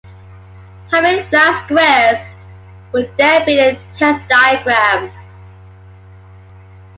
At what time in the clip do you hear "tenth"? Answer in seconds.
3.99-4.27